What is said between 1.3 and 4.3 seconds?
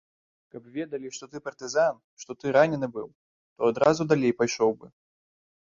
ты партызан, што ты ранены быў, то адразу